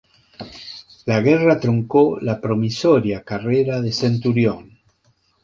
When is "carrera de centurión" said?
3.23-4.79